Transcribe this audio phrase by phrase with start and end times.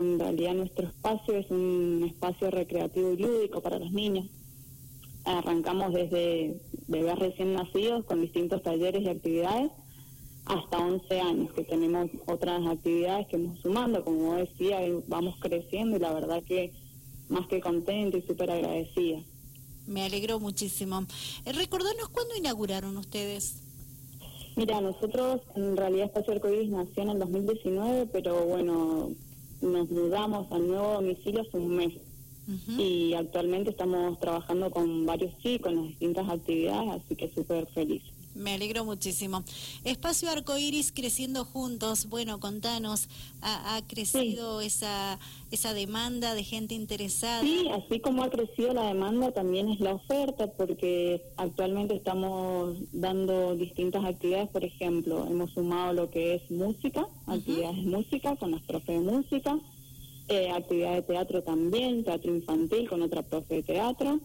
[0.00, 4.26] En realidad nuestro espacio es un espacio recreativo y lúdico para los niños.
[5.24, 9.72] Arrancamos desde bebés recién nacidos con distintos talleres y actividades
[10.44, 16.00] hasta 11 años, que tenemos otras actividades que hemos sumando, como decía, vamos creciendo y
[16.00, 16.72] la verdad que
[17.28, 19.18] más que contenta y súper agradecida.
[19.88, 21.06] Me alegro muchísimo.
[21.44, 23.64] Eh, recordanos cuándo inauguraron ustedes.
[24.54, 29.10] Mira, nosotros en realidad Espacio Arcoíris nació en el 2019, pero bueno,
[29.60, 31.94] nos mudamos al nuevo domicilio hace un mes.
[32.78, 38.02] Y actualmente estamos trabajando con varios chicos en las distintas actividades, así que súper feliz.
[38.38, 39.42] Me alegro muchísimo.
[39.84, 42.06] Espacio Arcoiris creciendo juntos.
[42.08, 43.08] Bueno, contanos,
[43.42, 45.18] ¿ha, crecido esa,
[45.50, 47.42] esa demanda de gente interesada?
[47.42, 53.56] Sí, así como ha crecido la demanda, también es la oferta, porque actualmente estamos dando
[53.56, 54.48] distintas actividades.
[54.50, 59.12] Por ejemplo, hemos sumado lo que es música, actividades de música con las profes de
[59.12, 59.58] música,
[60.28, 64.20] eh, actividades de teatro también, teatro infantil con otra profe de teatro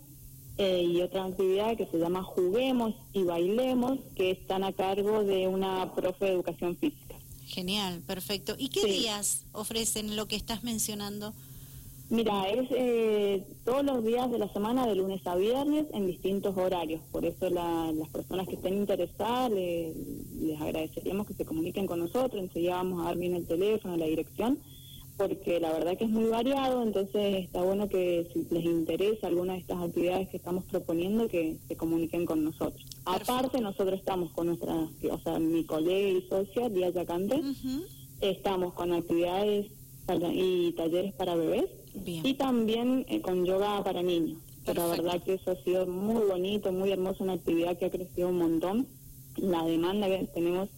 [0.57, 5.47] eh, y otra actividad que se llama Juguemos y Bailemos, que están a cargo de
[5.47, 7.15] una profe de educación física.
[7.47, 8.55] Genial, perfecto.
[8.57, 11.33] ¿Y qué días ofrecen lo que estás mencionando?
[12.09, 16.55] Mira, es eh, todos los días de la semana, de lunes a viernes, en distintos
[16.55, 17.01] horarios.
[17.11, 22.41] Por eso las personas que estén interesadas, les agradeceríamos que se comuniquen con nosotros.
[22.41, 24.59] Enseguida vamos a dar bien el teléfono, la dirección
[25.17, 29.53] porque la verdad que es muy variado, entonces está bueno que si les interesa alguna
[29.53, 32.83] de estas actividades que estamos proponiendo, que se comuniquen con nosotros.
[33.05, 37.41] Aparte, nosotros estamos con nuestra, o sea, mi colega y socia, Díaz Yacante,
[38.21, 39.67] estamos con actividades
[40.33, 41.69] y talleres para bebés.
[42.05, 44.39] Y también eh, con yoga para niños.
[44.65, 47.91] Pero la verdad que eso ha sido muy bonito, muy hermoso, una actividad que ha
[47.91, 48.87] crecido un montón.
[49.37, 50.69] La demanda que tenemos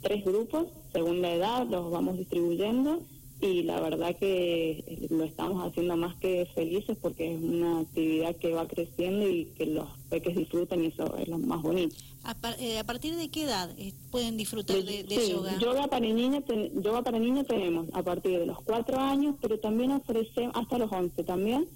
[0.00, 3.02] tres grupos, según la edad, los vamos distribuyendo
[3.40, 8.52] y la verdad que lo estamos haciendo más que felices porque es una actividad que
[8.52, 11.94] va creciendo y que los peques disfrutan y eso es lo más bonito.
[12.24, 15.56] ¿A, eh, partir de qué edad eh, pueden disfrutar de, yoga?
[15.58, 16.42] Yoga para, niños
[16.74, 20.90] yoga para niños tenemos a partir de los cuatro años, pero también ofrecemos, hasta los
[20.90, 21.68] 11 también,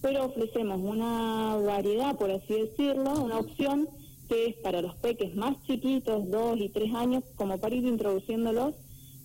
[0.00, 3.88] pero ofrecemos una variedad, por así decirlo, una opción
[4.26, 8.74] que es para los peques más chiquitos, dos y tres años, como para ir introduciéndolos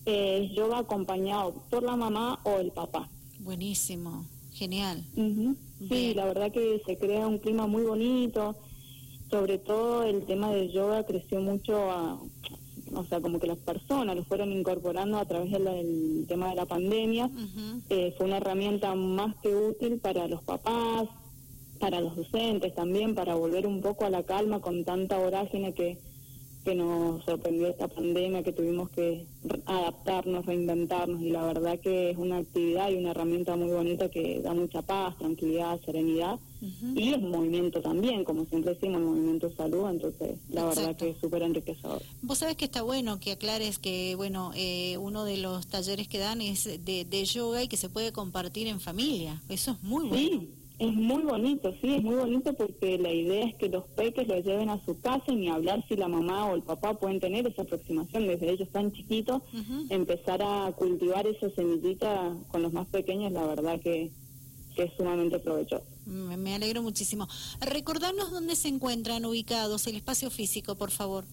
[0.05, 3.09] eh, yoga acompañado por la mamá o el papá.
[3.39, 5.03] Buenísimo, genial.
[5.89, 8.55] Sí, la verdad que se crea un clima muy bonito,
[9.29, 11.75] sobre todo el tema del yoga creció mucho,
[12.93, 16.65] o sea, como que las personas lo fueron incorporando a través del tema de la
[16.65, 17.29] pandemia,
[17.89, 21.07] eh, fue una herramienta más que útil para los papás,
[21.79, 25.99] para los docentes también, para volver un poco a la calma con tanta vorágine que
[26.65, 29.25] que nos sorprendió esta pandemia, que tuvimos que
[29.65, 34.41] adaptarnos, reinventarnos y la verdad que es una actividad y una herramienta muy bonita que
[34.41, 36.39] da mucha paz, tranquilidad, serenidad
[36.95, 41.11] y es movimiento también, como siempre decimos, el movimiento de salud, entonces la verdad que
[41.11, 42.01] es súper enriquecedor.
[42.23, 46.17] Vos sabés que está bueno que aclares que, bueno, eh, uno de los talleres que
[46.17, 50.07] dan es de, de yoga y que se puede compartir en familia, eso es muy
[50.07, 50.39] bueno.
[50.41, 50.49] Sí.
[50.77, 54.43] Es muy bonito, sí, es muy bonito porque la idea es que los peques los
[54.43, 57.47] lleven a su casa y ni hablar si la mamá o el papá pueden tener
[57.47, 59.41] esa aproximación desde ellos tan chiquitos,
[59.89, 64.11] empezar a cultivar esa semillita con los más pequeños, la verdad que,
[64.75, 65.85] es sumamente provechoso.
[66.05, 67.29] Me, alegro muchísimo.
[67.61, 71.23] Recordarnos dónde se encuentran ubicados, el espacio físico, por favor.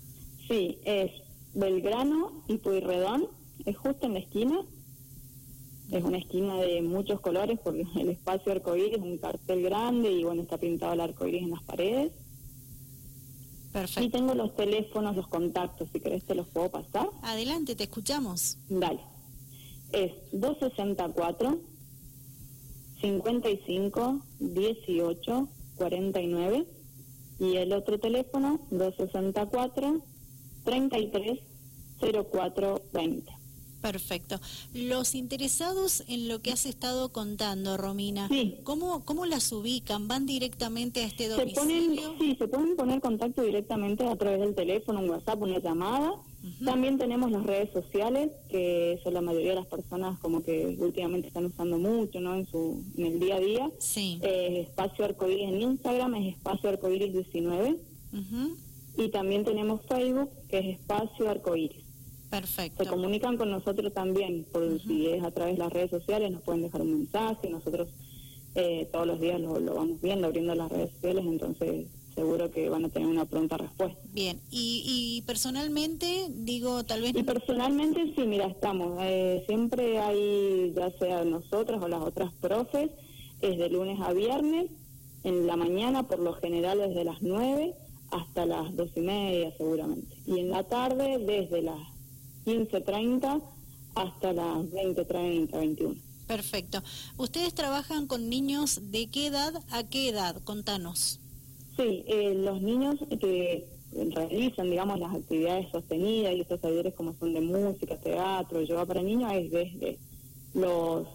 [0.47, 1.11] Sí, es
[1.53, 3.27] Belgrano y Puyredón,
[3.65, 4.61] es justo en la esquina,
[5.99, 10.25] es una esquina de muchos colores porque el espacio arcoíris es un cartel grande y
[10.25, 12.13] bueno, está pintado el arcoíris en las paredes.
[13.73, 14.03] Perfecto.
[14.03, 17.09] Y tengo los teléfonos, los contactos, si querés te los puedo pasar.
[17.23, 18.59] Adelante, te escuchamos.
[18.69, 19.01] Dale.
[19.93, 21.59] Es 264
[23.01, 26.67] 55 18 49
[27.39, 30.03] y el otro teléfono 264
[30.65, 31.41] 33
[32.31, 33.42] 04 20.
[33.83, 34.41] Perfecto.
[34.73, 38.29] Los interesados en lo que has estado contando, Romina,
[38.63, 40.07] ¿cómo, ¿cómo las ubican?
[40.07, 42.15] ¿Van directamente a este domicilio?
[42.19, 46.15] sí, se pueden poner contacto directamente a través del teléfono, un WhatsApp, una llamada.
[46.65, 51.29] También tenemos las redes sociales, que son la mayoría de las personas como que últimamente
[51.29, 52.35] están usando mucho, ¿no?
[52.35, 53.71] En su en el día a día.
[53.79, 54.19] Sí.
[54.23, 57.79] Eh, espacio Arcoiris en Instagram es Espacio Arcoiris 19.
[58.97, 61.83] Y también tenemos Facebook, que es Espacio Arcoiris.
[62.33, 62.85] Perfecto.
[62.85, 66.41] Se comunican con nosotros también, por si es a través de las redes sociales, nos
[66.41, 67.91] pueden dejar un mensaje, nosotros
[68.55, 72.87] eh, todos los días lo, vamos viendo, abriendo las redes sociales, entonces seguro que van
[72.87, 74.01] a tener una pronta respuesta.
[74.15, 77.13] Bien, y, y personalmente, digo, tal vez...
[77.15, 82.91] Y personalmente sí, mira, estamos, eh, siempre hay, ya sea nosotros o las otras profes,
[83.43, 84.71] es de lunes a viernes,
[85.23, 87.75] en la mañana por lo general desde las 9
[88.11, 90.17] hasta las dos y media seguramente.
[90.27, 91.92] Y en la tarde desde las
[92.45, 93.43] 15.30
[93.95, 95.95] hasta las 20.30, 21.
[96.27, 96.83] Perfecto.
[97.19, 100.41] ¿Ustedes trabajan con niños de qué edad a qué edad?
[100.45, 101.21] Contanos.
[101.77, 103.67] Sí, eh, los niños que
[104.15, 109.03] realizan, digamos, las actividades sostenidas y estos talleres como son de música, teatro, yoga para
[109.03, 109.99] niños, es desde
[110.55, 111.07] los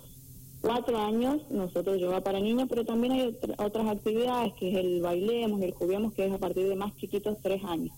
[0.61, 5.61] cuatro años nosotros yoga para niños, pero también hay otras actividades que es el bailemos,
[5.61, 7.95] el juguemos, que es a partir de más chiquitos, tres años.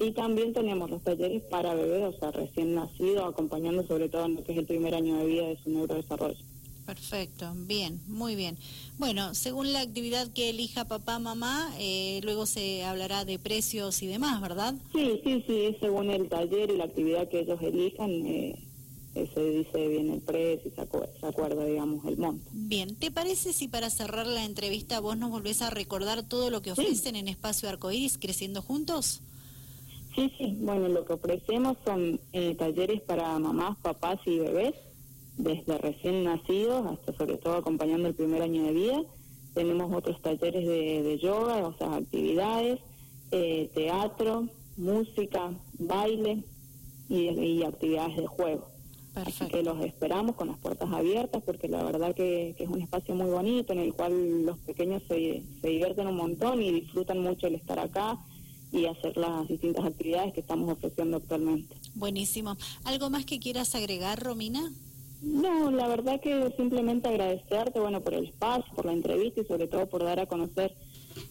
[0.00, 4.36] Y también tenemos los talleres para bebés, o sea, recién nacidos, acompañando sobre todo en
[4.36, 6.38] lo que es el primer año de vida de su neurodesarrollo.
[6.86, 8.56] Perfecto, bien, muy bien.
[8.98, 14.06] Bueno, según la actividad que elija papá, mamá, eh, luego se hablará de precios y
[14.06, 14.74] demás, ¿verdad?
[14.92, 18.10] Sí, sí, sí, según el taller y la actividad que ellos elijan.
[18.10, 18.58] Eh,
[19.34, 22.48] se dice bien el precio y se, acuerda, digamos, el monto.
[22.52, 26.62] Bien, ¿te parece si para cerrar la entrevista vos nos volvés a recordar todo lo
[26.62, 29.20] que ofrecen en Espacio Arcoíris Creciendo Juntos?
[30.14, 34.74] Sí, sí, bueno, lo que ofrecemos son eh, talleres para mamás, papás y bebés,
[35.36, 39.02] desde recién nacidos hasta sobre todo acompañando el primer año de vida.
[39.54, 42.80] Tenemos otros talleres de, yoga, o sea, actividades,
[43.30, 46.42] eh, teatro, música, baile
[47.08, 48.70] y actividades de juego.
[49.14, 53.14] Así que los esperamos con las puertas abiertas porque la verdad que, es un espacio
[53.14, 57.48] muy bonito en el cual los pequeños se, se divierten un montón y disfrutan mucho
[57.48, 58.18] el estar acá
[58.72, 61.74] y hacer las distintas actividades que estamos ofreciendo actualmente.
[61.94, 62.56] Buenísimo.
[62.84, 64.72] ¿Algo más que quieras agregar, Romina?
[65.22, 69.66] No, la verdad que simplemente agradecerte, bueno, por el espacio, por la entrevista y sobre
[69.66, 70.74] todo por dar a conocer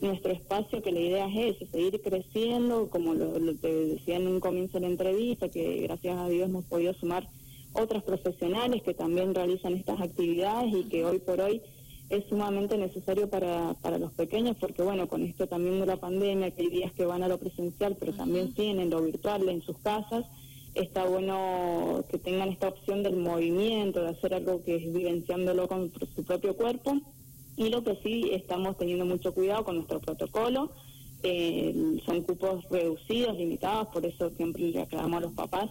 [0.02, 4.28] nuestro espacio, que la idea es eso, seguir creciendo, como lo, lo te decía en
[4.28, 7.28] un comienzo de la entrevista, que gracias a Dios hemos podido sumar
[7.74, 11.62] otras profesionales que también realizan estas actividades y que hoy por hoy
[12.10, 16.52] es sumamente necesario para, para los pequeños porque bueno, con esto también de la pandemia,
[16.52, 19.78] que hay días que van a lo presencial, pero también tienen lo virtual en sus
[19.78, 20.26] casas,
[20.74, 25.92] está bueno que tengan esta opción del movimiento, de hacer algo que es vivenciándolo con
[26.16, 26.98] su propio cuerpo.
[27.58, 30.72] Y lo que sí estamos teniendo mucho cuidado con nuestro protocolo,
[31.24, 35.70] eh, son cupos reducidos, limitados, por eso siempre le aclaramos a los papás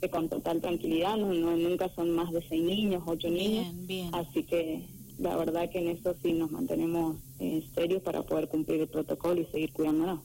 [0.00, 3.66] que con total tranquilidad, no, nunca son más de seis niños, ocho niños,
[4.12, 4.82] así que
[5.20, 9.40] la verdad que en eso sí nos mantenemos eh, serios para poder cumplir el protocolo
[9.40, 10.20] y seguir cuidándonos.